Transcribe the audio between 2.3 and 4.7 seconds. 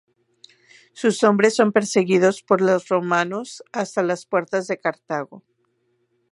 por los romanos hasta las puertas